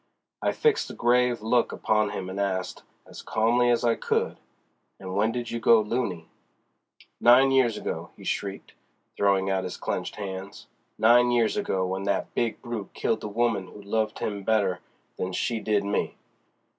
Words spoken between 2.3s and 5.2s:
and asked, as calmly as I could: "And